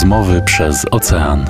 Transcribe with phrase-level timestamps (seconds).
[0.00, 1.44] Rozmowy przez ocean.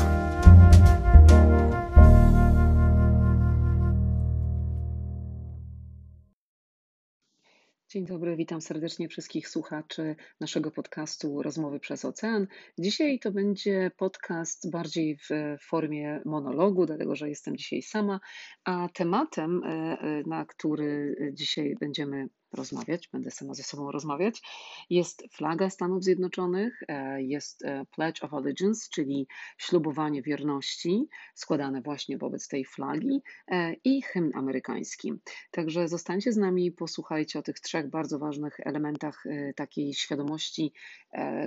[7.88, 12.46] Dzień dobry, witam serdecznie wszystkich słuchaczy naszego podcastu Rozmowy przez Ocean.
[12.78, 15.28] Dzisiaj to będzie podcast bardziej w
[15.68, 18.20] formie monologu, dlatego że jestem dzisiaj sama,
[18.64, 24.42] a tematem, e, e, na który dzisiaj będziemy rozmawiać, będę sama ze sobą rozmawiać.
[24.90, 29.26] Jest flaga Stanów Zjednoczonych, e, jest e, Pledge of Allegiance, czyli
[29.58, 35.12] ślubowanie wierności składane właśnie wobec tej flagi e, i hymn amerykański.
[35.50, 39.24] Także zostańcie z nami, posłuchajcie o tych trzech bardzo ważnych elementach
[39.56, 40.72] takiej świadomości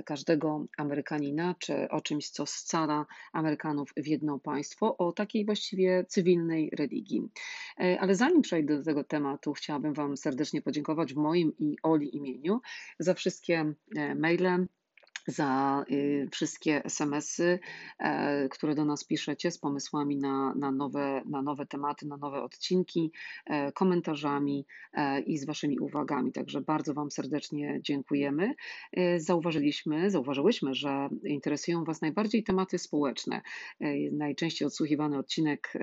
[0.05, 6.69] każdego Amerykanina, czy o czymś, co scala Amerykanów w jedno państwo, o takiej właściwie cywilnej
[6.77, 7.21] religii.
[7.99, 12.15] Ale zanim przejdę do tego tematu, chciałabym Wam serdecznie podziękować podziękować w moim i Oli
[12.15, 12.61] imieniu
[12.99, 14.67] za wszystkie e, maile,
[15.27, 17.59] za y, wszystkie SMS-y,
[17.99, 22.41] e, które do nas piszecie z pomysłami na, na, nowe, na nowe tematy, na nowe
[22.41, 23.11] odcinki,
[23.45, 24.65] e, komentarzami
[25.25, 26.31] i z Waszymi uwagami.
[26.31, 28.53] Także bardzo Wam serdecznie dziękujemy.
[29.17, 33.41] Zauważyliśmy, zauważyłyśmy, że interesują Was najbardziej tematy społeczne.
[34.11, 35.73] Najczęściej odsłuchiwany odcinek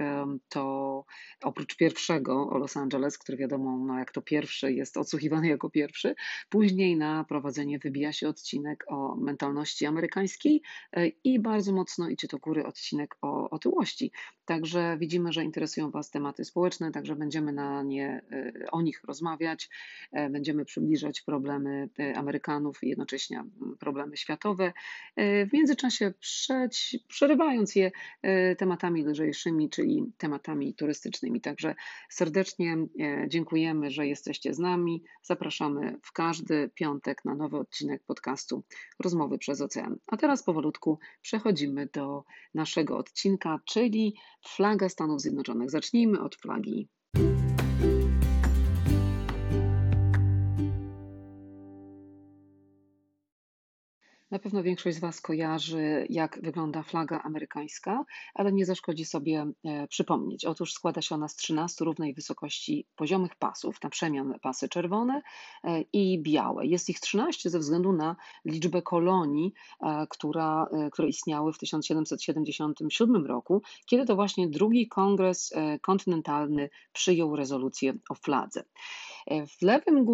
[0.49, 1.05] to
[1.43, 6.15] oprócz pierwszego o Los Angeles, który wiadomo, no jak to pierwszy jest odsłuchiwany jako pierwszy,
[6.49, 12.39] później na prowadzenie wybija się odcinek o mentalności amerykańskiej e, i bardzo mocno idzie do
[12.39, 14.13] góry odcinek o otyłości.
[14.45, 19.69] Także widzimy, że interesują Was tematy społeczne, także będziemy na nie, e, o nich rozmawiać,
[20.13, 23.45] e, będziemy przybliżać problemy Amerykanów i jednocześnie
[23.79, 24.73] problemy światowe,
[25.17, 27.91] w międzyczasie przeć, przerywając je
[28.59, 31.41] tematami lżejszymi, czyli tematami turystycznymi.
[31.41, 31.75] Także
[32.09, 32.77] serdecznie
[33.29, 35.03] dziękujemy, że jesteście z nami.
[35.23, 38.65] Zapraszamy w każdy piątek na nowy odcinek podcastu
[38.99, 39.97] Rozmowy przez Ocean.
[40.07, 44.17] A teraz powolutku przechodzimy do naszego odcinka, czyli
[44.49, 45.71] flaga Stanów Zjednoczonych.
[45.71, 46.89] Zacznijmy od flagi
[54.41, 60.45] pewno większość z Was kojarzy, jak wygląda flaga amerykańska, ale nie zaszkodzi sobie e, przypomnieć.
[60.45, 65.23] Otóż składa się ona z 13 równej wysokości poziomych pasów, na przemian pasy czerwone
[65.65, 66.67] e, i białe.
[66.67, 73.63] Jest ich 13 ze względu na liczbę kolonii, e, która, które istniały w 1777 roku,
[73.87, 78.65] kiedy to właśnie drugi kongres kontynentalny przyjął rezolucję o fladze.
[79.59, 80.05] W lewym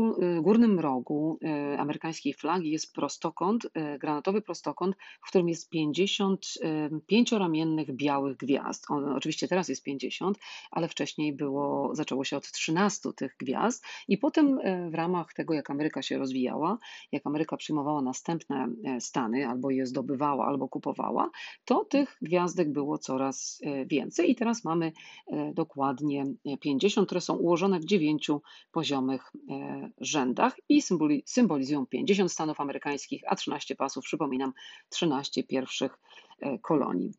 [0.43, 1.39] górnym rogu
[1.79, 3.67] amerykańskiej flagi jest prostokąt
[4.17, 6.47] granatowy prostokąt, w którym jest 50
[7.07, 8.85] pięcioramiennych białych gwiazd.
[8.89, 10.39] On, oczywiście teraz jest 50,
[10.71, 15.55] ale wcześniej było, zaczęło się od 13 tych gwiazd i potem e, w ramach tego,
[15.55, 16.79] jak Ameryka się rozwijała,
[17.13, 21.31] jak Ameryka przyjmowała następne e, stany, albo je zdobywała, albo kupowała,
[21.65, 24.93] to tych gwiazdek było coraz e, więcej i teraz mamy
[25.55, 26.25] dokładnie
[26.61, 29.33] 50, które są ułożone w dziewięciu poziomych
[30.01, 30.83] rzędach i
[31.27, 34.53] symbolizują 50 stanów amerykańskich, a 13 pasów przypominam,
[34.89, 35.99] 13 pierwszych
[36.41, 37.13] e, kolonii.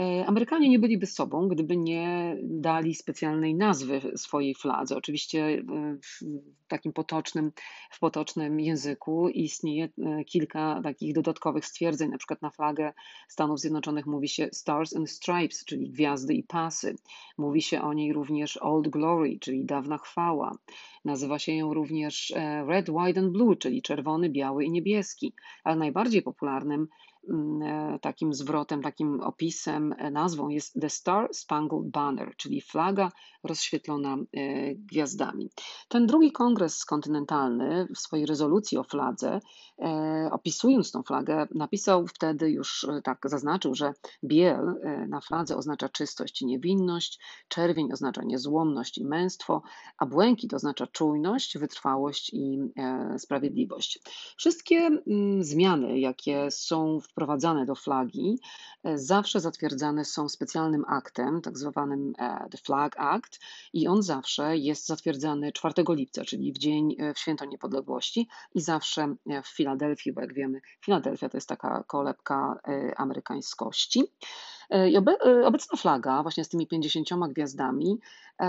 [0.00, 4.96] E, Amerykanie nie byliby sobą, gdyby nie dali specjalnej nazwy swojej fladze.
[4.96, 5.62] Oczywiście e,
[6.02, 6.20] w
[6.68, 7.52] takim potocznym,
[7.90, 9.88] w potocznym języku istnieje
[10.26, 12.10] kilka takich dodatkowych stwierdzeń.
[12.10, 12.92] Na przykład na flagę
[13.28, 16.96] Stanów Zjednoczonych mówi się Stars and Stripes, czyli gwiazdy i pasy.
[17.38, 20.58] Mówi się o niej również Old Glory, czyli dawna chwała.
[21.04, 22.34] Nazywa się ją również
[22.66, 25.32] Red, White and Blue, czyli czerwony, biały i niebieski.
[25.64, 27.15] Ale najbardziej popularnym e,
[28.00, 33.12] takim zwrotem, takim opisem, e, nazwą jest The Star Spangled Banner, czyli flaga
[33.44, 35.50] rozświetlona e, gwiazdami.
[35.88, 39.40] Ten drugi kongres kontynentalny w swojej rezolucji o fladze,
[40.30, 43.92] opisując tą flagę, napisał wtedy już tak, zaznaczył, że
[44.24, 44.74] biel
[45.08, 49.62] na fladze oznacza czystość i niewinność, czerwień oznacza niezłomność i męstwo,
[49.98, 52.58] a błękit oznacza czujność, wytrwałość i
[53.18, 53.98] sprawiedliwość.
[54.36, 58.38] Wszystkie mm, zmiany, jakie są w wprowadzane do flagi,
[58.84, 63.40] e, zawsze zatwierdzane są specjalnym aktem, tak zwanym e, The Flag Act,
[63.72, 68.60] i on zawsze jest zatwierdzany 4 lipca, czyli w dzień e, w święto niepodległości, i
[68.60, 69.14] zawsze
[69.44, 72.60] w Filadelfii, bo jak wiemy, Filadelfia to jest taka kolebka
[72.96, 74.04] amerykańskości.
[74.90, 74.96] I
[75.44, 77.98] obecna flaga, właśnie z tymi 50 gwiazdami,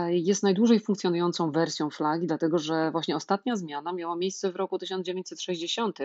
[0.08, 6.00] jest najdłużej funkcjonującą wersją flagi, dlatego że właśnie ostatnia zmiana miała miejsce w roku 1960.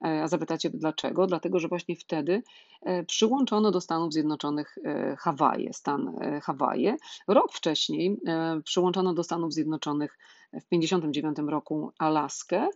[0.00, 1.26] A zapytacie dlaczego?
[1.26, 2.42] Dlatego, że właśnie wtedy
[2.82, 6.96] e, przyłączono do Stanów Zjednoczonych e, Hawaje, stan e, Hawaje.
[7.28, 8.20] Rok wcześniej
[8.64, 10.18] przyłączono do Stanów Zjednoczonych
[10.52, 12.68] w 1959 roku Alaskę,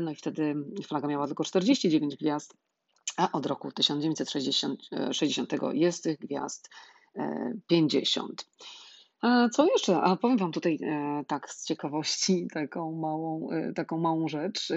[0.00, 0.54] no i wtedy
[0.86, 2.56] flaga miała tylko 49 gwiazd
[3.18, 4.82] a od roku 1960
[5.72, 6.70] jest tych gwiazd
[7.66, 8.46] 50.
[9.22, 10.00] A co jeszcze?
[10.00, 14.70] A powiem Wam tutaj e, tak z ciekawości taką małą, e, taką małą rzecz.
[14.70, 14.76] E,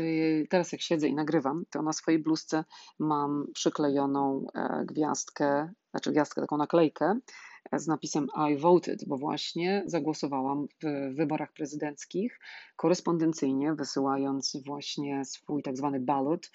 [0.49, 2.63] teraz jak siedzę i nagrywam, to na swojej bluzce
[2.99, 7.19] mam przyklejoną e, gwiazdkę, znaczy gwiazdkę, taką naklejkę
[7.73, 12.39] z napisem I voted, bo właśnie zagłosowałam w wyborach prezydenckich
[12.75, 16.51] korespondencyjnie, wysyłając właśnie swój tak zwany ballot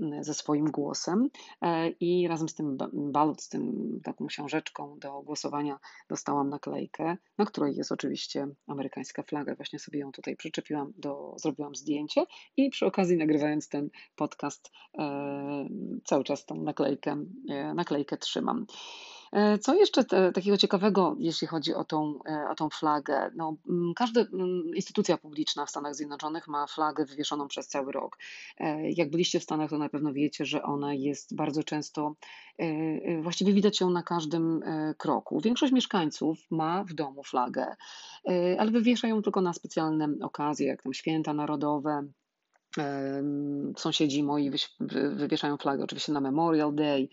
[0.00, 1.28] mm, ze swoim głosem
[1.62, 3.72] e, i razem z tym ballot, z tym
[4.04, 5.78] taką książeczką do głosowania
[6.08, 9.54] dostałam naklejkę, na której jest oczywiście amerykańska flaga.
[9.54, 12.24] Właśnie sobie ją tutaj przyczepiłam, do, zrobiłam zdjęcie
[12.56, 15.68] i przy okazji nagrywając ten podcast e,
[16.04, 18.66] cały czas tą naklejkę, e, naklejkę trzymam.
[19.32, 23.30] E, co jeszcze te, takiego ciekawego, jeśli chodzi o tą, e, o tą flagę?
[23.36, 28.18] No, mm, każda mm, instytucja publiczna w Stanach Zjednoczonych ma flagę wywieszoną przez cały rok.
[28.58, 32.14] E, jak byliście w Stanach, to na pewno wiecie, że ona jest bardzo często,
[33.22, 34.62] właściwie widać ją na każdym
[34.98, 35.40] kroku.
[35.40, 37.76] Większość mieszkańców ma w domu flagę,
[38.58, 42.02] ale wywieszają tylko na specjalne okazje, jak tam święta narodowe,
[43.76, 44.50] Sąsiedzi moi
[45.16, 47.08] wywieszają flagę oczywiście na Memorial Day,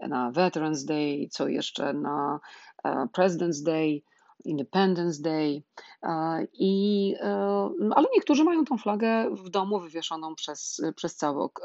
[0.00, 2.40] na Veterans Day, co jeszcze na
[2.84, 4.02] e, President's Day.
[4.44, 5.62] Independence Day.
[6.02, 11.60] E, I, e, ale niektórzy mają tą flagę w domu wywieszoną przez, przez cały ok,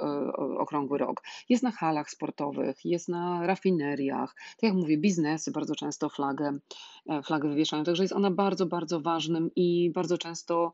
[0.58, 1.24] okrągły rok.
[1.50, 4.36] Jest na halach sportowych, jest na rafineriach.
[4.36, 6.58] Tak jak mówię, biznesy bardzo często flagę,
[7.24, 7.84] flagę wywieszają.
[7.84, 10.74] Także jest ona bardzo, bardzo ważnym i bardzo często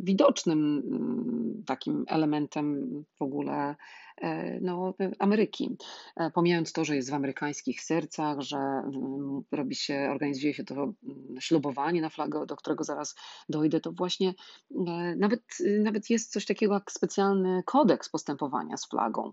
[0.00, 2.88] widocznym mm, takim elementem
[3.18, 3.74] w ogóle
[4.20, 5.76] E, no, Ameryki.
[6.16, 10.74] E, pomijając to, że jest w amerykańskich sercach, że mm, robi się, organizuje się to
[10.74, 10.94] mm,
[11.40, 13.14] ślubowanie na flagę, do którego zaraz
[13.48, 14.34] dojdę, to właśnie
[14.86, 15.42] e, nawet,
[15.82, 19.30] nawet jest coś takiego jak specjalny kodeks postępowania z flagą.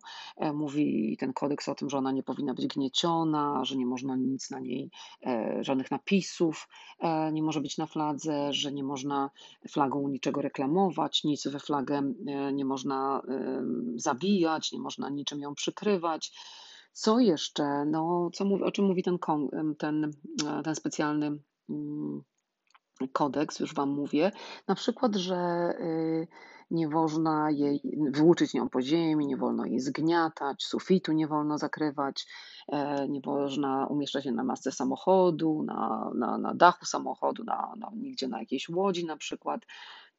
[0.54, 4.52] Mówi ten kodeks o tym, że ona nie powinna być gnieciona, że nie można nic
[4.52, 4.90] na niej,
[5.62, 6.68] żadnych napisów
[7.34, 9.30] nie może być na fladze, że nie można
[9.86, 12.14] flagą niczego reklamować, nic we flagę
[12.54, 13.22] nie można
[13.96, 16.32] zabijać, nie można niczym ją przykrywać.
[16.94, 17.86] Co jeszcze?
[17.86, 19.18] No, co o czym mówi ten,
[19.78, 20.12] ten,
[20.64, 21.40] ten specjalny
[21.70, 22.24] mm,
[23.14, 24.32] kodeks, już Wam mówię.
[24.68, 26.28] Na przykład, że y,
[26.72, 27.82] nie wolno jej
[28.12, 32.28] wyłuczyć nią po ziemi, nie wolno jej zgniatać, sufitu nie wolno zakrywać,
[32.68, 37.92] e, nie można umieszczać się na masce samochodu, na, na, na dachu samochodu, na, na,
[37.96, 39.62] nigdzie na jakiejś łodzi na przykład.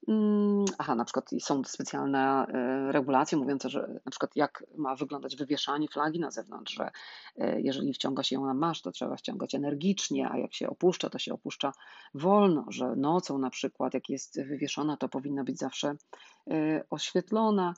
[0.08, 5.37] Mm, aha, na przykład są specjalne e, regulacje mówiące, że na przykład jak ma wyglądać
[5.37, 6.91] wywieszanie flagi na zewnątrz, że
[7.38, 11.11] e, jeżeli wciąga się ją na maszt, to trzeba ściągać energicznie, a jak się opuszcza,
[11.11, 11.73] to się opuszcza
[12.14, 15.97] wolno, że nocą na przykład jak jest wywieszona, to powinna być zawsze
[16.50, 17.75] e, oświetlona.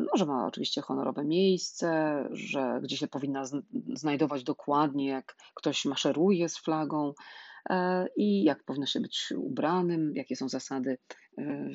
[0.00, 1.88] No, że ma oczywiście honorowe miejsce,
[2.30, 3.44] że gdzie się powinna
[3.94, 7.14] znajdować dokładnie, jak ktoś maszeruje z flagą
[8.16, 10.98] i jak powinno się być ubranym, jakie są zasady
[11.38, 11.70] E,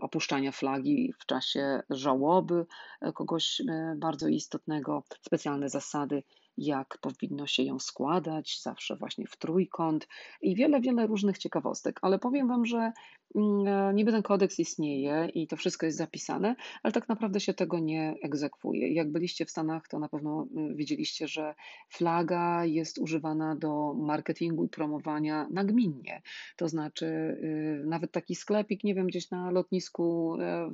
[0.00, 2.66] opuszczania flagi w czasie żałoby
[3.00, 6.22] e, kogoś e, bardzo istotnego, specjalne zasady
[6.60, 10.08] jak powinno się ją składać, zawsze właśnie w trójkąt
[10.42, 11.98] i wiele, wiele różnych ciekawostek.
[12.02, 12.92] Ale powiem Wam, że
[13.34, 17.54] mm, e, niby ten kodeks istnieje i to wszystko jest zapisane, ale tak naprawdę się
[17.54, 18.92] tego nie egzekwuje.
[18.94, 21.54] Jak byliście w Stanach, to na pewno mm, widzieliście, że
[21.88, 26.22] flaga jest używana do marketingu i promowania nagminnie.
[26.56, 30.70] To znaczy, y, nawet taki sklepik, nie wiem, gdzieś na lotnisku e,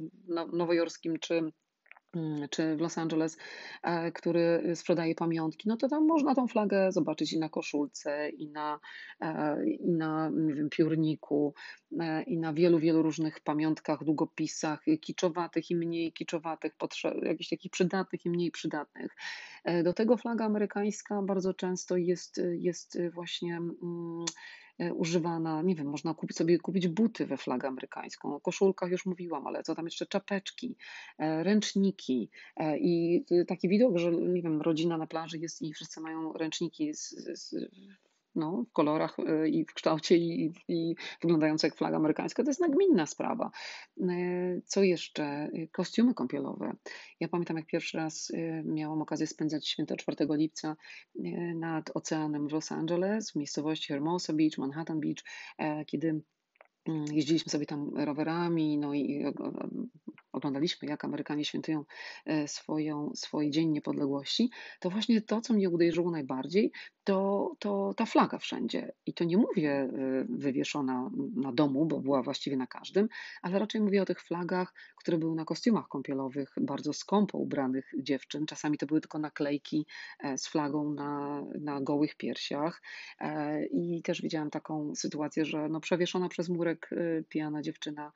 [0.53, 1.53] nowojorskim czy
[2.51, 3.37] czy w Los Angeles,
[3.83, 8.49] e, który sprzedaje pamiątki, no to tam można tą flagę zobaczyć i na koszulce, i
[8.49, 8.81] na,
[9.21, 11.55] e, i na wiem, piórniku,
[12.01, 16.73] e, i na wielu, wielu różnych pamiątkach, długopisach, kiczowatych i mniej kiczowatych,
[17.23, 19.17] jakichś takich przydatnych i mniej przydatnych.
[19.85, 23.57] Do tego flaga amerykańska bardzo często jest, jest właśnie.
[23.57, 24.25] Mm,
[24.95, 28.35] używana, nie wiem, można kupić sobie kupić buty we flagę amerykańską.
[28.35, 30.77] O koszulkach już mówiłam, ale co tam jeszcze czapeczki,
[31.19, 36.01] e, ręczniki e, i taki widok, że nie wiem, rodzina na plaży jest i wszyscy
[36.01, 37.55] mają ręczniki z, z
[38.37, 42.61] no, w kolorach e, i w kształcie i, i wyglądające jak flaga amerykańska, to jest
[42.61, 43.51] nagminna sprawa.
[44.01, 45.25] E, co jeszcze?
[45.25, 46.73] E, kostiumy kąpielowe.
[47.21, 48.33] Ja pamiętam, jak pierwszy raz
[48.65, 50.77] miałam okazję spędzać święto 4 lipca
[51.55, 55.25] nad oceanem w Los Angeles, w miejscowości Hermosa Beach, Manhattan Beach,
[55.87, 56.23] kiedy
[56.89, 59.25] mm, jeździliśmy sobie tam rowerami, no i
[60.37, 61.85] oglądaliśmy, jak Amerykanie świętują
[62.27, 64.51] e, swoją, swój Dzień Niepodległości,
[64.81, 66.73] to właśnie to, co mnie uderzyło najbardziej,
[67.07, 68.93] to, to ta flaga wszędzie.
[69.07, 69.89] I to nie mówię e,
[70.29, 73.09] wywieszona na domu, bo była właściwie na każdym,
[73.43, 78.47] ale raczej mówię o tych flagach, które były na kostiumach kąpielowych bardzo skąpo ubranych dziewczyn.
[78.47, 79.87] Czasami to były tylko naklejki
[80.21, 82.83] e, z flagą na, na gołych piersiach.
[83.71, 86.91] I też widziałam taką sytuację, że no przewieszona przez murek
[87.29, 88.13] pijana dziewczyna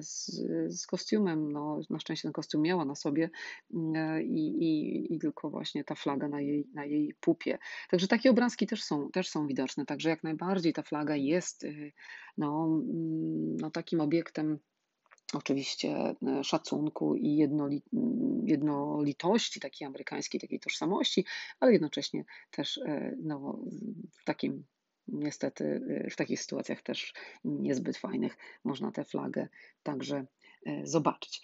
[0.00, 0.30] z,
[0.68, 3.30] z kostiumem, no na szczęście ten kostium miała na sobie
[3.74, 7.58] mm, i, i, i tylko właśnie ta flaga na jej, na jej pupie.
[7.90, 11.92] Także takie obrazki też są, też są widoczne, także jak najbardziej ta flaga jest y,
[12.38, 14.58] no, mm, no takim obiektem
[15.32, 17.82] oczywiście e, szacunku i jednoli,
[18.44, 21.24] jednolitości takiej amerykańskiej, takiej tożsamości,
[21.60, 23.58] ale jednocześnie też e, no,
[24.20, 24.64] w takim
[25.08, 29.48] niestety y, w takich sytuacjach też niezbyt fajnych można tę flagę
[29.82, 30.26] także
[30.84, 31.42] zobaczyć.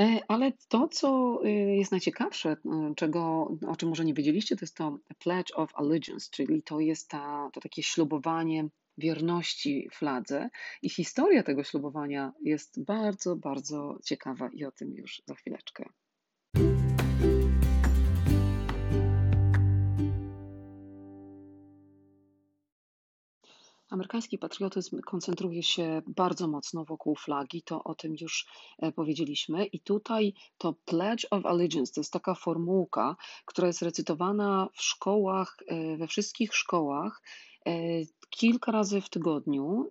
[0.00, 4.64] E, ale to, co y, jest najciekawsze, y, czego, o czym może nie wiedzieliście, to
[4.64, 10.50] jest to Pledge of Allegiance, czyli to jest ta, to takie ślubowanie wierności fladze.
[10.82, 15.84] I historia tego ślubowania jest bardzo, bardzo ciekawa i o tym już za chwileczkę.
[24.08, 28.46] Amerykański patriotyzm koncentruje się bardzo mocno wokół flagi, to o tym już
[28.78, 29.66] e, powiedzieliśmy.
[29.66, 35.56] I tutaj to Pledge of Allegiance to jest taka formułka, która jest recytowana w szkołach,
[35.66, 37.22] e, we wszystkich szkołach
[37.66, 37.72] e,
[38.30, 39.90] kilka razy w tygodniu,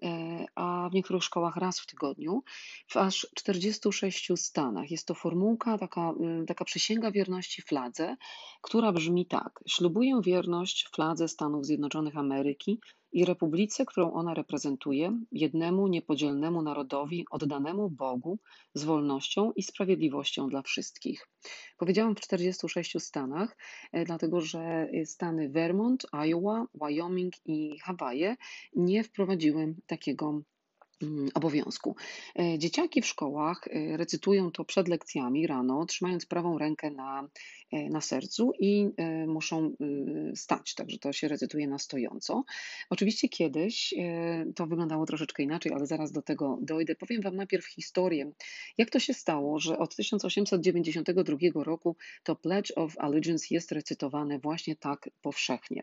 [0.55, 2.43] a w niektórych szkołach raz w tygodniu,
[2.88, 4.91] w aż 46 stanach.
[4.91, 6.13] Jest to formułka, taka,
[6.47, 8.17] taka przysięga wierności fladze,
[8.62, 12.79] która brzmi tak: Ślubuję wierność fladze Stanów Zjednoczonych Ameryki
[13.12, 18.40] i republice, którą ona reprezentuje, jednemu niepodzielnemu narodowi oddanemu Bogu
[18.74, 21.30] z wolnością i sprawiedliwością dla wszystkich.
[21.78, 23.58] Powiedziałam w 46 stanach,
[23.92, 28.36] e, dlatego że stany Vermont, Iowa, Wyoming i Hawaje
[28.76, 30.42] nie wprowadziły takiego
[31.34, 31.96] obowiązku.
[32.39, 37.30] E, dzieciaki w szkołach e, recytują to przed lekcjami rano, trzymając prawą rękę na,
[37.72, 38.89] e, na sercu i
[39.27, 39.75] muszą
[40.36, 42.44] stać, także to się recytuje na stojąco.
[42.89, 43.94] Oczywiście kiedyś
[44.56, 46.96] to wyglądało troszeczkę inaczej, ale zaraz do tego dojdę.
[46.96, 48.32] Powiem Wam najpierw historię,
[48.77, 54.75] jak to się stało, że od 1892 roku to Pledge of Allegiance jest recytowane właśnie
[54.75, 55.82] tak powszechnie.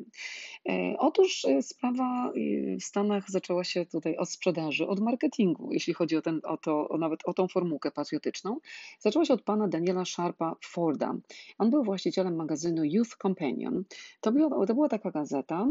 [0.98, 2.32] Otóż sprawa
[2.80, 6.88] w Stanach zaczęła się tutaj od sprzedaży, od marketingu, jeśli chodzi o, ten, o, to,
[6.88, 8.58] o nawet o tą formułkę patriotyczną,
[8.98, 11.14] zaczęła się od pana Daniela Sharpa Forda.
[11.58, 13.84] On był właścicielem magazynu Youth Companion.
[14.20, 15.66] To była, to była taka gazeta,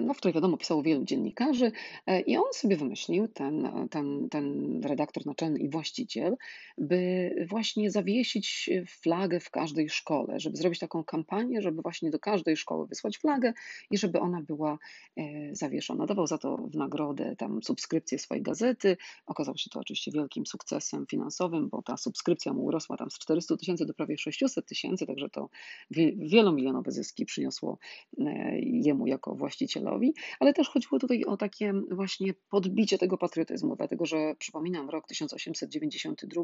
[0.00, 1.72] no, w której wiadomo pisało wielu dziennikarzy
[2.06, 6.36] e, i on sobie wymyślił, ten, ten, ten redaktor naczelny i właściciel,
[6.78, 12.56] by właśnie zawiesić flagę w każdej szkole, żeby zrobić taką kampanię, żeby właśnie do każdej
[12.56, 13.52] szkoły wysłać flagę
[13.90, 14.78] i żeby ona była
[15.16, 15.22] e,
[15.54, 16.06] zawieszona.
[16.06, 18.96] Dawał za to w nagrodę tam subskrypcję swojej gazety.
[19.26, 23.56] Okazało się to oczywiście wielkim sukcesem finansowym, bo ta subskrypcja mu urosła tam z 400
[23.56, 25.48] tysięcy do prawie 600 tysięcy, także to
[26.16, 27.78] wielomilionowe zyski przyniosło
[28.62, 34.06] jemu jako jako właścicielowi, ale też chodziło tutaj o takie właśnie podbicie tego patriotyzmu, dlatego
[34.06, 36.42] że przypominam rok 1892,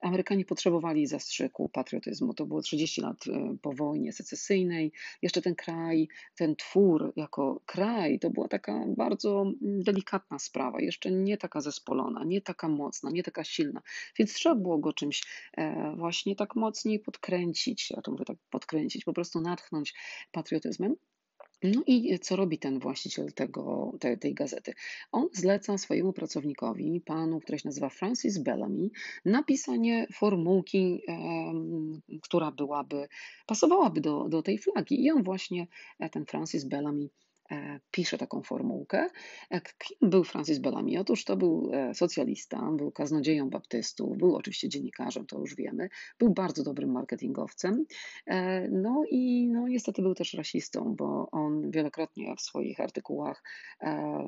[0.00, 2.34] Amerykanie potrzebowali zastrzyku patriotyzmu.
[2.34, 4.92] To było 30 lat e, po wojnie secesyjnej.
[5.22, 11.10] Jeszcze ten kraj, ten twór jako kraj, to była taka bardzo mm, delikatna sprawa, jeszcze
[11.10, 13.82] nie taka zespolona, nie taka mocna, nie taka silna,
[14.18, 15.22] więc trzeba było go czymś
[15.56, 19.94] e, właśnie tak mocniej podkręcić, ja to mówię tak podkręcić, po prostu natchnąć
[20.32, 20.96] patriotyzmem.
[21.62, 24.74] No i co robi ten właściciel tego, te, tej gazety?
[25.12, 28.90] On zleca swojemu pracownikowi, panu, który się nazywa Francis Bellamy,
[29.24, 31.14] napisanie formułki, e,
[32.22, 33.08] która byłaby,
[33.46, 35.04] pasowałaby do, do tej flagi.
[35.04, 35.66] I on właśnie,
[35.98, 37.08] e, ten Francis Bellamy,
[37.90, 39.08] pisze taką formułkę.
[39.50, 41.00] E, kim był Francis Bellamy?
[41.00, 46.30] Otóż to był e, socjalista, był kaznodzieją baptystów, był oczywiście dziennikarzem, to już wiemy, był
[46.30, 47.84] bardzo dobrym marketingowcem.
[48.70, 53.42] No i no, niestety był też rasistą, bo on wielokrotnie w swoich artykułach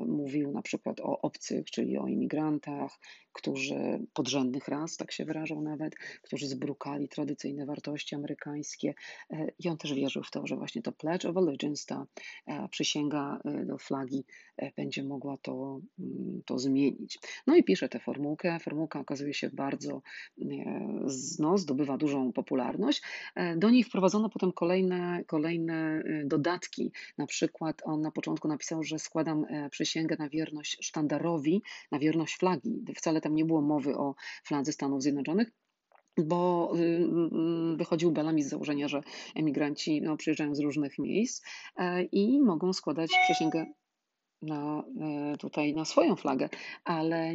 [0.07, 2.99] mówił na przykład o obcych, czyli o imigrantach,
[3.33, 8.95] którzy podrzędnych ras, tak się wyrażał nawet, którzy zbrukali tradycyjne wartości amerykańskie.
[9.59, 12.07] I on też wierzył w to, że właśnie to Pledge of Allegiance, ta
[12.71, 14.25] przysięga flaga do flagi
[14.77, 17.19] będzie mogła to, mm, to zmienić.
[17.47, 18.59] No i pisze tę formułkę.
[18.61, 20.03] Formułka okazuje się bardzo,
[21.39, 23.03] no, zdobywa dużą popularność.
[23.57, 26.93] Do niej wprowadzono potem kolejne, kolejne dodatki.
[27.19, 32.85] Na przykład on na początku napisał, że składam przysięgę na wierność sztandarowi, na wierność flagi.
[32.97, 35.51] Wcale tam nie było mowy o fladze Stanów Zjednoczonych,
[36.19, 36.81] bo y,
[37.75, 39.03] y, wychodził Bellamy z założenia, że
[39.35, 41.45] emigranci no, przyjeżdżają z różnych miejsc
[41.77, 43.67] e, i mogą składać przysięgę
[44.45, 46.49] na, e, tutaj na swoją flagę,
[46.85, 47.35] ale,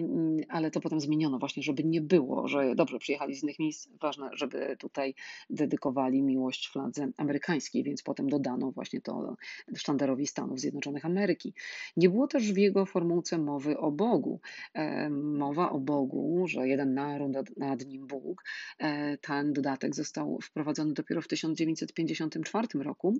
[0.50, 4.30] ale to potem zmieniono właśnie, żeby nie było, że dobrze przyjechali z innych miejsc, ważne,
[4.34, 5.16] żeby tutaj
[5.50, 9.36] dedykowali miłość fladze amerykańskiej, więc potem dodano właśnie to
[9.76, 11.54] sztandarowi Stanów Zjednoczonych Ameryki.
[11.98, 14.40] Nie było też w jego formułce mowy o Bogu.
[14.74, 18.44] E, mowa o Bogu, że jeden naród, nad nim Bóg,
[18.80, 23.14] e, ten dodatek został wprowadzony dopiero w 1954 roku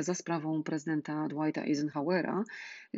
[0.00, 2.44] za sprawą prezydenta Dwighta Eisenhowera,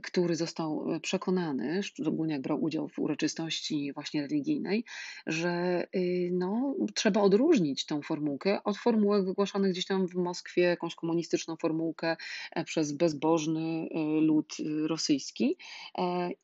[0.03, 4.85] który został e, przekonany, szczególnie jak brał udział w uroczystości właśnie religijnej,
[5.27, 10.95] że y, no, trzeba odróżnić tą formułkę od formułek wygłaszanych gdzieś tam w Moskwie, jakąś
[10.95, 12.17] komunistyczną formułkę
[12.53, 15.57] e, przez bezbożny e, lud rosyjski.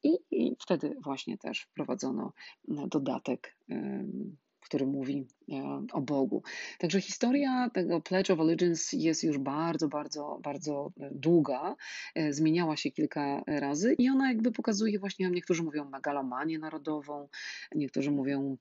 [0.02, 2.32] I, i wtedy właśnie też wprowadzono
[2.68, 3.56] dodatek
[4.70, 6.42] który mówi e, o Bogu.
[6.78, 11.76] Także historia tego Pledge of Allegiance jest już bardzo, bardzo, bardzo e, długa.
[12.14, 17.28] E, zmieniała się kilka razy i ona jakby pokazuje właśnie, niektórzy mówią megalomanię narodową,
[17.74, 18.56] niektórzy mówią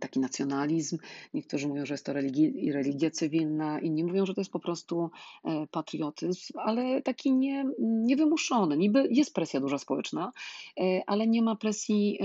[0.00, 0.98] taki nacjonalizm.
[1.34, 5.10] Niektórzy mówią, że jest to religi religia cywilna, inni mówią, że to jest po prostu
[5.44, 8.76] e, patriotyzm, ale taki nie, niewymuszony.
[8.76, 10.32] Niby jest presja duża społeczna,
[10.80, 12.18] e, ale nie ma presji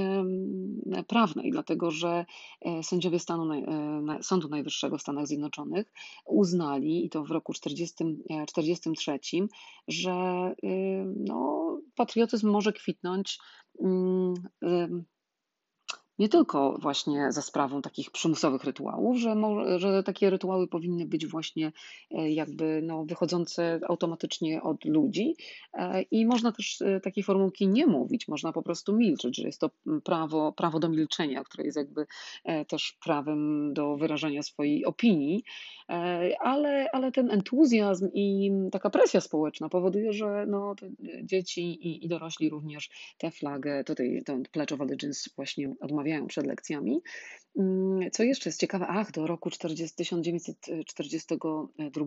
[1.08, 2.26] prawnej, dlatego że
[2.82, 3.64] sędziowie stanu,
[4.22, 5.94] Sądu Najwyższego w Stanach Zjednoczonych
[6.26, 9.20] uznali, i to w roku 1943,
[9.88, 10.14] że
[11.16, 13.40] no, patriotyzm może kwitnąć
[13.80, 14.34] mm,
[16.20, 19.36] nie tylko właśnie za sprawą takich przymusowych rytuałów, że,
[19.78, 21.72] że takie rytuały powinny być właśnie
[22.12, 25.36] e, jakby no, wychodzące automatycznie od ludzi
[25.74, 29.62] e, i można też e, takiej formułki nie mówić, można po prostu milczeć, że jest
[29.62, 29.70] to
[30.04, 32.06] prawo, prawo do milczenia, które jest jakby
[32.68, 35.44] też prawem do wyrażania swojej opinii,
[36.40, 40.76] ale, ale ten entuzjazm i taka presja społeczna powoduje, że no,
[41.24, 46.28] dzieci i, i dorośli również tę flagę, tutaj ten Pledge of Allegiance właśnie odmawiają rozmawiają
[46.28, 47.02] przed lekcjami.
[47.60, 48.86] Mm, co jeszcze jest ciekawe?
[48.90, 52.06] Ach, do roku 40, 1942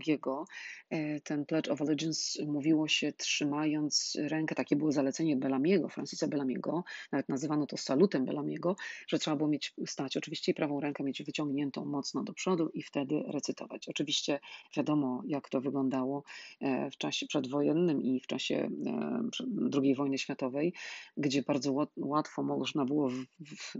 [0.90, 6.84] e, ten Pledge of Allegiance mówiło się trzymając rękę, takie było zalecenie Bellamiego, Francisa Bellamiego,
[7.12, 8.76] nawet nazywano to salutem Bellamiego,
[9.08, 12.82] że trzeba było mieć stać oczywiście i prawą rękę mieć wyciągniętą mocno do przodu i
[12.82, 13.88] wtedy recytować.
[13.88, 14.40] Oczywiście
[14.76, 16.22] wiadomo, jak to wyglądało
[16.60, 19.22] e, w czasie przedwojennym i w czasie e,
[19.82, 20.72] II wojny światowej,
[21.16, 23.10] gdzie bardzo łatwo można było,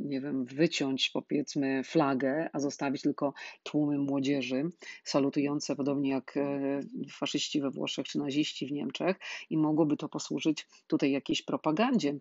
[0.07, 4.71] nie wiem, wyciąć powiedzmy flagę, a zostawić tylko tłumy młodzieży
[5.05, 9.16] salutujące, podobnie jak e, faszyści we Włoszech czy naziści w Niemczech,
[9.51, 12.19] i mogłoby to posłużyć tutaj jakiejś propagandzie.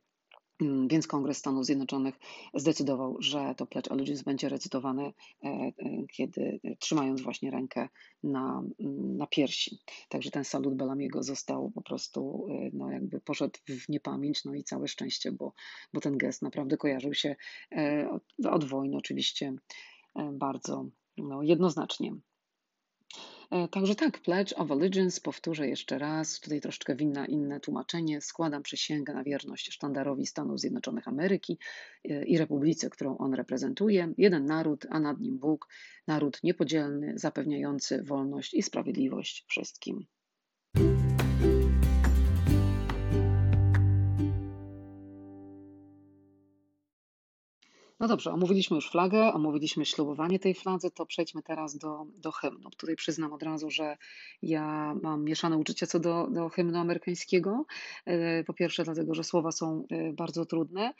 [0.62, 2.20] Mm, więc Kongres Stanów Zjednoczonych
[2.54, 5.74] zdecydował, że to Pledge Allegiance będzie recytowane, e, e,
[6.14, 7.90] kiedy trzymając właśnie rękę
[8.24, 9.80] na, mm, na piersi.
[10.10, 14.88] Także ten salut Bellamiego został po prostu, no jakby poszedł w niepamięć, no i całe
[14.88, 15.54] szczęście, bo,
[15.94, 17.36] bo ten gest naprawdę kojarzył się
[18.12, 19.54] od, od wojny oczywiście
[20.34, 20.86] bardzo
[21.18, 22.16] no, jednoznacznie.
[23.52, 28.22] E, także tak, Pledge of Allegiance, powtórzę jeszcze raz, tutaj troszeczkę winna inne tłumaczenie.
[28.22, 31.58] Składam przysięgę na wierność sztandarowi Stanów Zjednoczonych Ameryki
[32.06, 34.14] e, i republice, którą on reprezentuje.
[34.18, 35.68] Jeden naród, a nad nim Bóg,
[36.08, 40.06] naród niepodzielny, zapewniający wolność i sprawiedliwość wszystkim.
[48.00, 52.70] No dobrze, omówiliśmy już flagę, omówiliśmy ślubowanie tej fladze, to przejdźmy teraz do, do hymnu.
[52.78, 53.98] Tutaj przyznam od razu, że
[54.42, 57.66] ja mam mieszane uczucia co do, do hymnu amerykańskiego.
[58.06, 60.94] E, po pierwsze, dlatego, że słowa są e, bardzo trudne e,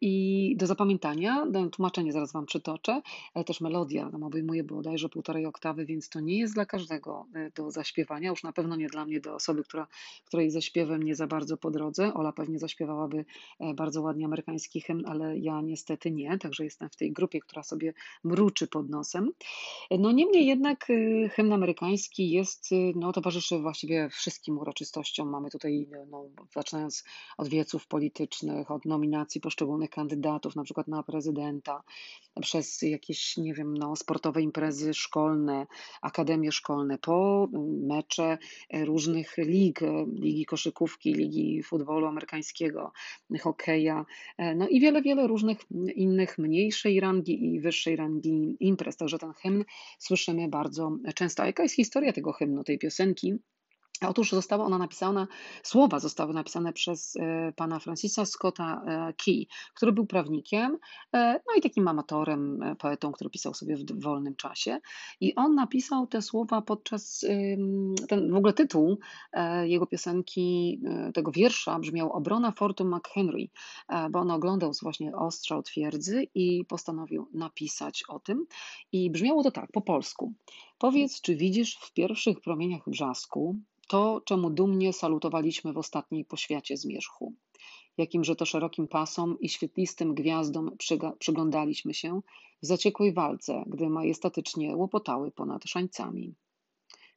[0.00, 3.02] i do zapamiętania, tłumaczenie zaraz Wam przytoczę,
[3.34, 7.70] ale też melodia tam obejmuje bodajże półtorej oktawy, więc to nie jest dla każdego do
[7.70, 9.86] zaśpiewania, już na pewno nie dla mnie, do osoby, która,
[10.24, 12.14] której ze śpiewem nie za bardzo po drodze.
[12.14, 13.24] Ola pewnie zaśpiewałaby
[13.74, 16.19] bardzo ładnie amerykański hymn, ale ja niestety nie.
[16.20, 19.30] Nie, także jestem w tej grupie, która sobie mruczy pod nosem.
[19.90, 25.30] No niemniej jednak y, hymn amerykański jest, y, no towarzyszy właściwie wszystkim uroczystościom.
[25.30, 27.04] Mamy tutaj, no, zaczynając
[27.38, 31.82] od wieców politycznych, od nominacji poszczególnych kandydatów, na przykład na prezydenta,
[32.40, 35.66] przez jakieś, nie wiem, no, sportowe imprezy szkolne,
[36.02, 37.48] akademie szkolne, po
[37.88, 38.38] mecze
[38.72, 39.80] różnych lig,
[40.14, 42.92] ligi koszykówki, ligi futbolu amerykańskiego,
[43.40, 44.04] hokeja,
[44.56, 45.58] no i wiele, wiele różnych
[45.94, 48.96] innych mniejszej rangi i wyższej rangi imprez.
[48.96, 49.64] Także ten hymn
[49.98, 51.42] słyszymy bardzo często.
[51.42, 53.34] A jaka jest historia tego hymnu, tej piosenki?
[54.08, 55.26] Otóż została ona napisana,
[55.62, 60.78] słowa zostały napisane przez e, pana Francisa Scotta e, Key, który był prawnikiem,
[61.14, 64.80] e, no i takim amatorem, poetą, który pisał sobie w wolnym czasie.
[65.20, 67.24] I on napisał te słowa podczas,
[68.08, 68.98] ten w ogóle tytuł
[69.62, 70.80] jego piosenki,
[71.14, 73.48] tego wiersza brzmiał Obrona Fortu McHenry,
[74.10, 78.46] bo on oglądał właśnie ostrzał twierdzy i postanowił napisać o tym.
[78.92, 80.32] I brzmiało to tak, po polsku.
[80.78, 83.56] Powiedz, czy widzisz w pierwszych promieniach brzasku
[83.90, 87.34] to, czemu dumnie salutowaliśmy w ostatniej poświacie zmierzchu,
[87.98, 90.76] jakimże to szerokim pasom i świetlistym gwiazdom
[91.18, 92.20] przyglądaliśmy się
[92.62, 96.34] w zaciekłej walce, gdy majestatycznie łopotały ponad szańcami.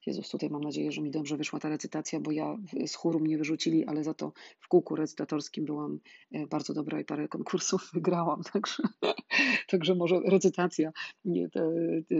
[0.06, 2.58] Jezus, tutaj mam nadzieję, że mi dobrze wyszła ta recytacja, bo ja
[2.88, 6.00] z chóru mnie wyrzucili, ale za to w kółku recytatorskim byłam
[6.32, 8.84] e, bardzo dobra i parę konkursów wygrałam, także,
[9.72, 10.92] także może recytacja
[11.26, 11.72] nie, te,
[12.10, 12.16] te,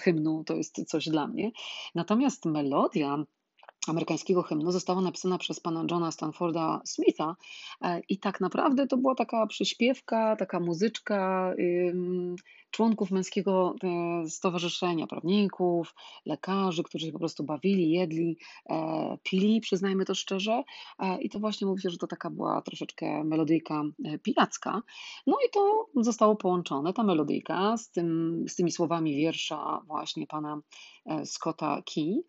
[0.00, 1.50] hymnu to jest coś dla mnie.
[1.94, 3.24] Natomiast melodia
[3.88, 7.36] amerykańskiego hymnu została napisana przez pana Johna Stanforda Smitha
[7.82, 11.54] e, i tak naprawdę to była taka przyśpiewka, taka muzyczka
[12.76, 15.94] członków męskiego e, stowarzyszenia, prawników,
[16.26, 18.38] lekarzy, którzy się po prostu bawili, jedli,
[18.70, 20.64] e, pili, przyznajmy to szczerze.
[20.98, 23.82] E, I to właśnie mówi się, że to taka była troszeczkę melodyjka
[24.22, 24.82] pijacka.
[25.26, 30.60] No i to zostało połączone, ta melodyjka, z, tym, z tymi słowami wiersza właśnie pana
[31.24, 32.22] Scotta Key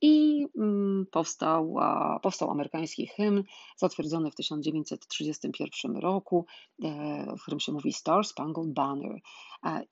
[0.00, 1.76] i mm, powstał,
[2.22, 3.44] powstał amerykański hymn
[3.76, 6.46] zatwierdzony w 1931 roku,
[7.38, 9.20] w którym się mówi Star Spangled Banner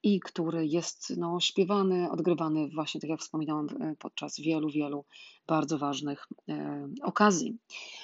[0.02, 5.04] i który jest no, śpiewany, odgrywany właśnie, tak jak wspominałam, e, podczas wielu, wielu
[5.46, 7.58] bardzo ważnych e, okazji.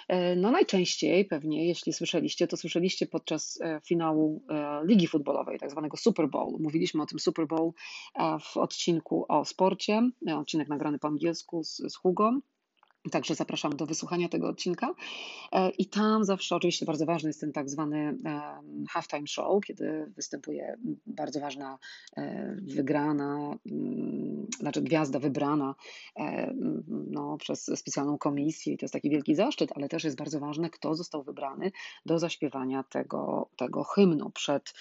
[0.08, 4.44] E, no najczęściej pewnie, jeśli słyszeliście, to słyszeliście podczas finału
[4.84, 6.56] Ligi Futbolowej, tak zwanego Super Bowl.
[6.60, 7.72] Mówiliśmy o tym Super Bowl
[8.40, 12.32] w odcinku o sporcie, odcinek nagrany po angielsku z, z Hugo.
[13.10, 14.94] Także zapraszam do wysłuchania tego odcinka.
[15.52, 18.18] E, I tam zawsze oczywiście bardzo ważny jest ten tak zwany
[18.90, 21.78] halftime show, kiedy występuje bardzo ważna
[22.16, 25.74] e, wygrana, mm, znaczy gwiazda wybrana
[26.16, 26.54] e,
[26.88, 30.70] no, przez specjalną komisję i to jest taki wielki zaszczyt, ale też jest bardzo ważne,
[30.70, 31.72] kto został wybrany
[32.06, 34.74] do zaśpiewania tego, tego hymnu przed,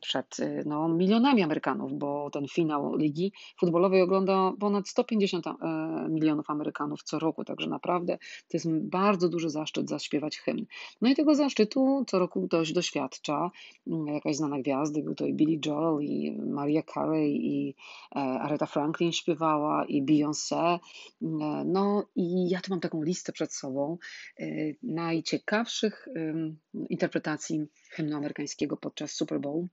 [0.00, 5.46] przed no, milionami Amerykanów, bo ten finał ligi futbolowej ogląda ponad 150
[6.08, 10.66] milionów Amerykanów co roku Także naprawdę to jest bardzo duży zaszczyt zaśpiewać hymn.
[11.00, 13.50] No i tego zaszczytu co roku ktoś doświadcza.
[13.86, 17.74] Mm, jakaś znana gwiazdy, był to i Billy Joel, i Maria Carey, i
[18.16, 20.78] e, Aretha Franklin śpiewała, i Beyoncé.
[21.22, 23.98] Mm, no i ja tu mam taką listę przed sobą
[24.40, 24.44] e,
[24.82, 26.08] najciekawszych
[26.88, 29.66] interpretacji hymnu amerykańskiego podczas Super Bowl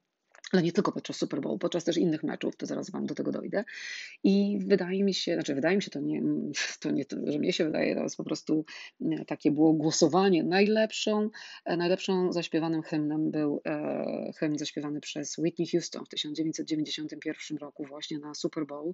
[0.51, 3.31] ale nie tylko podczas Super Bowl, podczas też innych meczów, to zaraz Wam do tego
[3.31, 3.63] dojdę.
[4.23, 6.21] I wydaje mi się, znaczy wydaje mi się, to nie,
[6.81, 8.65] to nie że mnie się wydaje, to jest po prostu
[9.01, 10.43] e, takie było głosowanie.
[10.43, 11.29] Najlepszą,
[11.65, 18.19] e, najlepszą zaśpiewanym hymnem był e, hymn zaśpiewany przez Whitney Houston w 1991 roku właśnie
[18.19, 18.93] na Super Bowl.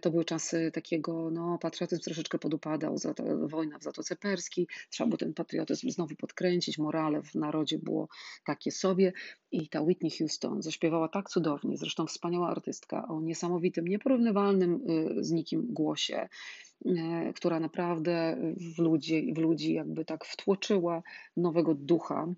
[0.00, 5.18] To były czasy takiego, no patriotyzm troszeczkę podupadał, za wojna w Zatoce Perskiej, trzeba było
[5.18, 8.08] ten patriotyzm znowu podkręcić, morale w narodzie było
[8.44, 9.12] takie sobie
[9.52, 14.80] i ta Whitney Houston zaśpiewała tak cudownie, zresztą wspaniała artystka o niesamowitym, nieporównywalnym
[15.18, 16.28] y, z nikim głosie,
[16.86, 16.90] y,
[17.36, 18.36] która naprawdę
[18.76, 21.02] w ludzi, w ludzi jakby tak wtłoczyła
[21.36, 22.34] nowego ducha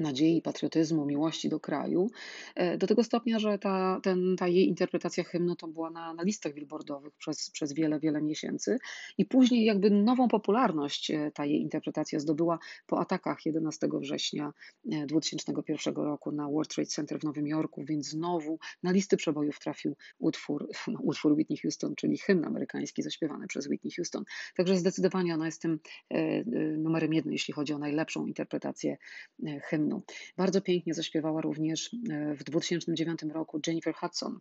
[0.00, 2.10] nadziei, patriotyzmu, miłości do kraju,
[2.54, 6.22] e, do tego stopnia, że ta, ten, ta jej interpretacja hymnu to była na, na
[6.22, 8.78] listach billboardowych przez, przez wiele, wiele miesięcy
[9.18, 14.52] i później jakby nową popularność e, ta jej interpretacja zdobyła po atakach 11 września
[15.06, 19.58] 2001 e, roku na World Trade Center w Nowym Jorku, więc znowu na listy przebojów
[19.58, 24.24] trafił utwór, no, utwór Whitney Houston, czyli hymn amerykański zaśpiewany przez Whitney Houston.
[24.56, 25.78] Także zdecydowanie ona jest tym
[26.78, 28.96] numerem jeden, jeśli chodzi o najlepszą interpretację
[29.62, 29.81] hymnu.
[30.36, 34.40] Bardzo pięknie zaśpiewała również e, w 2009 roku Jennifer Hudson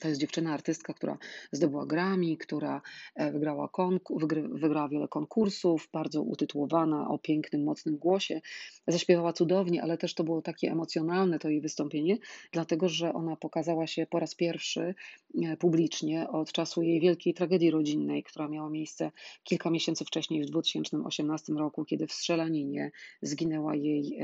[0.00, 1.18] to jest dziewczyna artystka, która
[1.52, 2.82] zdobyła Grammy, która
[3.14, 8.40] e, wygrała, konku- wygrała wiele konkursów, bardzo utytułowana, o pięknym, mocnym głosie.
[8.86, 12.18] Zaśpiewała cudownie, ale też to było takie emocjonalne, to jej wystąpienie,
[12.52, 14.94] dlatego że ona pokazała się po raz pierwszy
[15.42, 19.10] e, publicznie od czasu jej wielkiej tragedii rodzinnej, która miała miejsce
[19.44, 22.90] kilka miesięcy wcześniej, w 2018 roku, kiedy w strzelaninie
[23.22, 24.18] zginęła jej,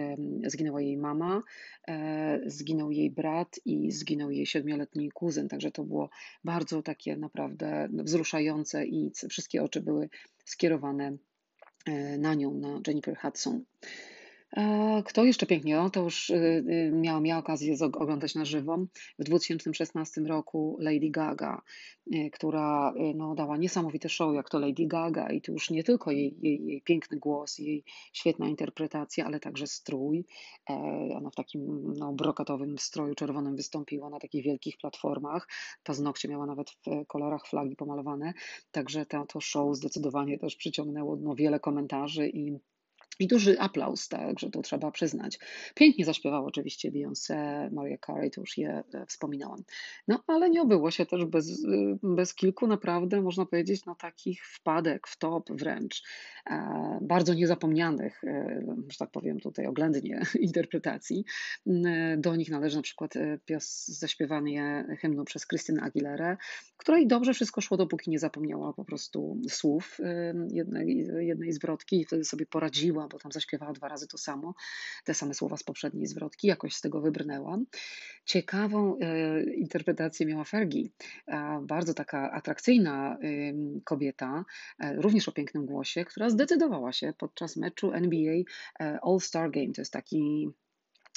[0.47, 1.43] zginęła jej mama,
[1.89, 6.11] e, zginął jej brat i zginął jej siedmioletni kuzyn także to było
[6.45, 10.09] bardzo takie naprawdę wzruszające i wszystkie oczy były
[10.45, 11.17] skierowane
[11.87, 13.65] e, na nią, na Jennifer Hudson.
[15.05, 15.81] Kto jeszcze pięknie?
[15.81, 18.79] O, to już y, y, miałam okazję oglądać na żywo.
[19.19, 21.63] W 2016 roku Lady Gaga,
[22.15, 26.11] y, która no, dała niesamowity show, jak to Lady Gaga, i to już nie tylko
[26.11, 30.25] jej, jej, jej piękny głos, jej świetna interpretacja, ale także strój.
[30.71, 30.75] E,
[31.17, 35.49] ona w takim no, brokatowym stroju czerwonym wystąpiła na takich wielkich platformach.
[35.85, 38.33] Paznokcie miała nawet w kolorach flagi pomalowane.
[38.71, 42.59] Także to, to show zdecydowanie też przyciągnęło no, wiele komentarzy i
[43.19, 45.39] i duży aplauz, także to trzeba przyznać.
[45.75, 49.63] Pięknie zaśpiewał oczywiście Beyoncé, Maria Carey, to już je e, wspominałam.
[50.09, 54.47] No ale nie obyło się też bez, e, bez kilku naprawdę, można powiedzieć, no takich
[54.47, 56.03] wpadek w top wręcz.
[56.51, 58.23] E, bardzo niezapomnianych,
[58.89, 61.25] że tak powiem tutaj oględnie, interpretacji.
[62.19, 63.15] Do nich należy na przykład
[63.45, 66.37] pios zaśpiewanie hymnu przez Krystynę Aguilerę,
[66.77, 69.99] której dobrze wszystko szło, dopóki nie zapomniała po prostu słów
[70.51, 74.55] jednej, jednej zwrotki i wtedy sobie poradziła bo tam zaśpiewała dwa razy to samo,
[75.05, 77.67] te same słowa z poprzedniej zwrotki, jakoś z tego wybrnęłam.
[78.25, 80.89] Ciekawą e, interpretację miała Fergie,
[81.63, 83.19] bardzo taka atrakcyjna
[83.85, 84.45] kobieta,
[84.79, 88.35] e, również o pięknym głosie, która zdecydowała się podczas meczu NBA
[88.81, 90.51] e, All-Star Game, to jest taki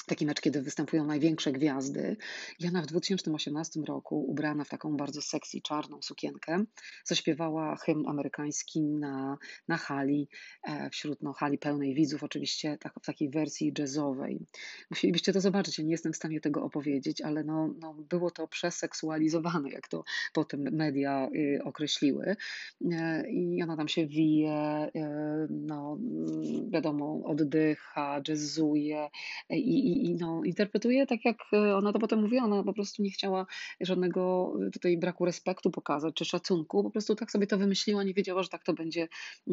[0.06, 2.16] taki mecz, kiedy występują największe gwiazdy.
[2.60, 6.64] Jana w 2018 roku, ubrana w taką bardzo sexy czarną sukienkę,
[7.04, 10.28] zaśpiewała hymn amerykański na, na hali,
[10.62, 14.46] e, wśród no, hali pełnej widzów, oczywiście tak, w takiej wersji jazzowej.
[14.90, 18.48] Musielibyście to zobaczyć, ja nie jestem w stanie tego opowiedzieć, ale no, no, było to
[18.48, 22.36] przeseksualizowane, jak to potem media y, określiły.
[22.92, 25.00] E, I ona tam się wije, y,
[25.50, 25.98] no,
[26.70, 29.08] wiadomo, oddycha, jazzuje
[29.50, 33.02] i, i i, no, interpretuje tak, jak e, ona to potem mówiła, ona po prostu
[33.02, 33.46] nie chciała
[33.80, 38.14] żadnego e, tutaj braku respektu pokazać, czy szacunku, po prostu tak sobie to wymyśliła, nie
[38.14, 39.08] wiedziała, że tak to będzie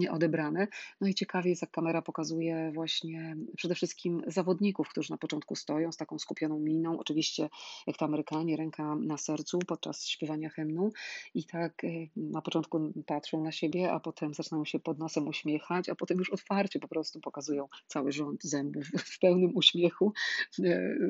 [0.09, 0.67] odebrane.
[1.01, 5.91] No i ciekawie jest, jak kamera pokazuje właśnie przede wszystkim zawodników, którzy na początku stoją
[5.91, 7.49] z taką skupioną miną, oczywiście
[7.87, 10.91] jak to Amerykanie, ręka na sercu podczas śpiewania hymnu.
[11.33, 15.89] I tak e, na początku patrzą na siebie, a potem zaczynają się pod nosem uśmiechać,
[15.89, 20.13] a potem już otwarcie po prostu pokazują cały rząd zębów w pełnym uśmiechu,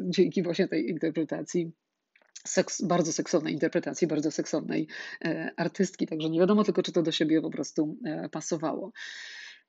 [0.10, 1.72] dzięki właśnie tej interpretacji
[2.48, 4.88] seks, bardzo seksownej interpretacji, bardzo seksownej
[5.26, 8.92] e, artystki, także nie wiadomo tylko, czy to do siebie po prostu e, pasowało.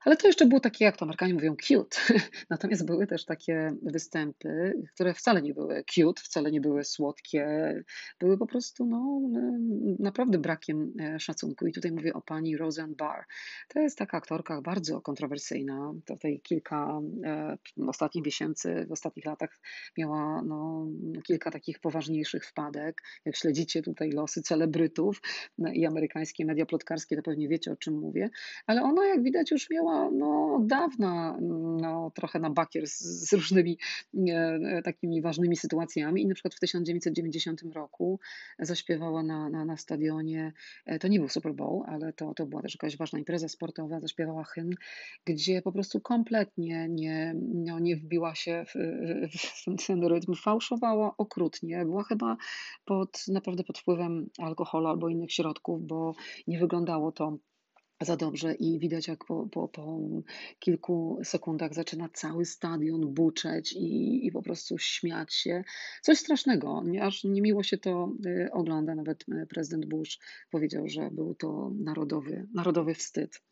[0.08, 1.98] Ale to jeszcze było takie, jak to Amerykanie mówią, cute.
[2.50, 7.74] Natomiast były też takie występy, które wcale nie były cute, wcale nie były słodkie,
[8.20, 9.20] były po prostu no,
[9.98, 11.66] naprawdę brakiem e, szacunku.
[11.66, 13.24] I tutaj mówię o pani Roseanne Barr.
[13.68, 15.94] To jest taka aktorka bardzo kontrowersyjna.
[16.06, 19.60] Tutaj kilka e, ostatnich miesięcy, w ostatnich latach
[19.98, 20.86] miała no,
[21.22, 23.02] kilka takich poważniejszych wpadek.
[23.24, 25.20] Jak śledzicie tutaj losy celebrytów
[25.58, 28.30] no, i amerykańskie media plotkarskie, to pewnie wiecie o czym mówię.
[28.66, 33.32] Ale ona, jak widać, już miała no, od dawna no, trochę na bakier z, z
[33.32, 33.78] różnymi
[34.28, 36.22] e, takimi ważnymi sytuacjami.
[36.22, 38.20] I na przykład w 1990 roku
[38.58, 40.52] zaśpiewała na, na, na stadionie,
[40.86, 44.00] e, to nie był Super Bowl, ale to, to była też jakaś ważna impreza sportowa,
[44.00, 44.72] zaśpiewała hymn,
[45.24, 48.74] gdzie po prostu kompletnie nie, no, nie wbiła się w,
[49.82, 52.36] w ten rytm, fałszowała okrutnie, była chyba
[52.84, 56.14] pod, naprawdę pod wpływem alkoholu albo innych środków, bo
[56.46, 57.38] nie wyglądało to
[58.00, 59.98] za dobrze i widać, jak po, po, po
[60.58, 65.64] kilku sekundach zaczyna cały stadion buczeć i, i po prostu śmiać się.
[66.02, 68.94] Coś strasznego, aż niemiło się to y, ogląda.
[68.94, 70.18] Nawet y, prezydent Bush
[70.50, 73.42] powiedział, że był to narodowy, narodowy wstyd.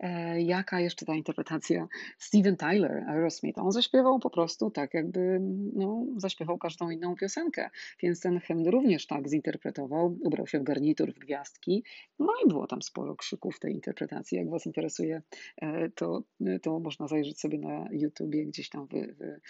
[0.00, 1.88] E, jaka jeszcze ta interpretacja?
[2.18, 5.40] Steven Tyler, Aerosmith, on zaśpiewał po prostu tak, jakby
[5.74, 7.70] no, zaśpiewał każdą inną piosenkę,
[8.02, 11.84] więc ten hymn również tak zinterpretował, ubrał się w garnitur, w gwiazdki,
[12.18, 14.38] no i było tam sporo krzyków tej interpretacji.
[14.38, 15.22] Jak Was interesuje,
[15.56, 16.22] e, to,
[16.62, 19.40] to można zajrzeć sobie na YouTubie, gdzieś tam wy, wy,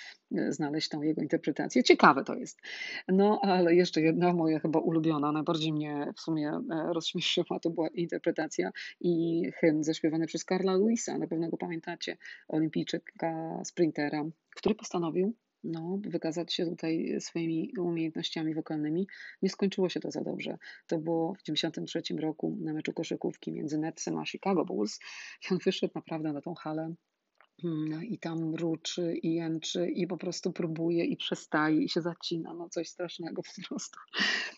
[0.53, 1.83] znaleźć tą jego interpretację.
[1.83, 2.61] Ciekawe to jest.
[3.09, 7.89] No, ale jeszcze jedna moja chyba ulubiona, najbardziej mnie w sumie e, rozśmieszyła, to była
[7.89, 12.17] interpretacja i hymn zaśpiewany przez Karla Luisa, na pewno go pamiętacie,
[12.49, 14.25] olimpijczyka, sprintera,
[14.57, 19.07] który postanowił no, wykazać się tutaj swoimi umiejętnościami wokalnymi.
[19.43, 20.59] Nie skończyło się to za dobrze.
[20.87, 25.01] To było w 1993 roku na meczu koszykówki między Netsem a Chicago Bulls
[25.43, 26.95] i on wyszedł naprawdę na tą halę
[28.09, 32.69] I tam ruczy i jęczy i po prostu próbuje i przestaje i się zacina, no
[32.69, 33.99] coś strasznego po prostu.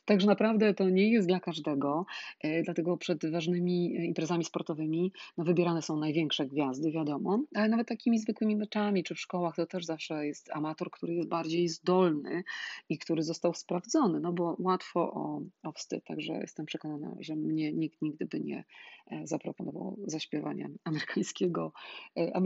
[0.04, 2.06] Także naprawdę to nie jest dla każdego,
[2.40, 8.18] e, dlatego przed ważnymi imprezami sportowymi no wybierane są największe gwiazdy, wiadomo, ale nawet takimi
[8.18, 12.44] zwykłymi meczami czy w szkołach to też zawsze jest amator, który jest bardziej zdolny
[12.88, 17.72] i który został sprawdzony, no bo łatwo o, o wstyd, także jestem przekonana, że mnie
[17.72, 18.64] nikt nigdy by nie
[19.06, 21.72] e, zaproponował zaśpiewania amerykańskiego,
[22.16, 22.36] e,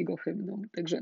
[0.00, 0.62] amerykańskiego hymnu.
[0.74, 1.00] Także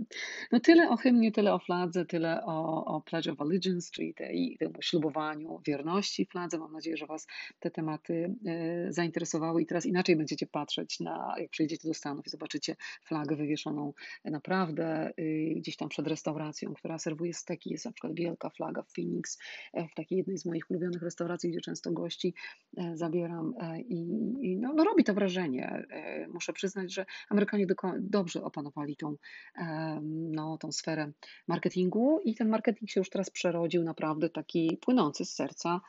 [0.52, 4.56] no tyle o hymnie, tyle o fladze, tyle o, o Pledge of Allegiance, czyli tej,
[4.58, 6.58] temu ślubowaniu wierności fladze.
[6.58, 7.26] Mam nadzieję, że Was
[7.60, 12.30] te tematy e, zainteresowały i teraz inaczej będziecie patrzeć na, jak przyjdziecie do Stanów i
[12.30, 13.92] zobaczycie flagę wywieszoną
[14.24, 17.70] naprawdę y, gdzieś tam przed restauracją, która serwuje steki.
[17.70, 19.38] Jest na przykład wielka flaga w Phoenix,
[19.72, 22.34] e, w takiej jednej z moich ulubionych restauracji, gdzie często gości
[22.76, 23.54] e, zabieram
[23.88, 24.00] i,
[24.40, 25.86] i no, no robi to wrażenie.
[26.32, 27.66] Muszę przyznać, że Amerykanie
[28.00, 29.14] dobrze opanowali tą,
[30.30, 31.12] no, tą sferę
[31.48, 35.80] marketingu i ten marketing się już teraz przerodził naprawdę taki płynący z serca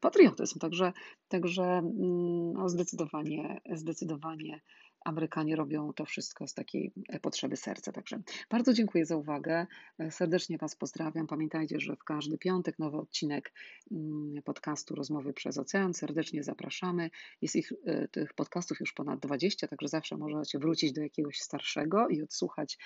[0.00, 0.58] patriotyzm.
[0.58, 0.92] Także,
[1.28, 4.60] także mm, no, zdecydowanie, zdecydowanie
[5.04, 7.92] Amerykanie robią to wszystko z takiej e, potrzeby serca.
[7.92, 9.66] Także bardzo dziękuję za uwagę.
[9.98, 11.26] E, serdecznie Was pozdrawiam.
[11.26, 13.52] Pamiętajcie, że w każdy piątek nowy odcinek
[13.92, 15.94] mm, podcastu Rozmowy przez Ocean.
[15.94, 17.10] Serdecznie zapraszamy.
[17.42, 22.08] Jest ich, e, tych podcastów już ponad 20, także zawsze możecie wrócić do jakiegoś starszego
[22.08, 22.78] i odsłuchać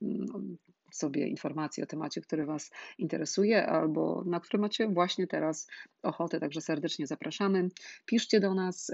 [0.00, 0.40] no,
[0.92, 5.68] sobie informacji o temacie, który Was interesuje albo na który macie właśnie teraz
[6.02, 6.40] ochotę.
[6.40, 7.68] Także serdecznie zapraszamy.
[8.06, 8.90] Piszcie do nas.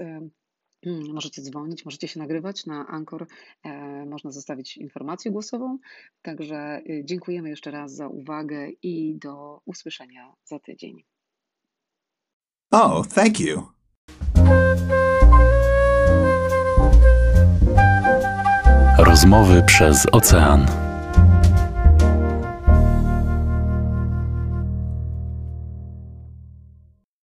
[0.83, 3.27] Hmm, możecie dzwonić, możecie się nagrywać na Anchor,
[3.63, 5.77] e, można zostawić informację głosową.
[6.21, 11.03] Także y, dziękujemy jeszcze raz za uwagę i do usłyszenia za tydzień.
[12.71, 13.63] Oh, thank you.
[18.97, 20.90] Rozmowy przez ocean.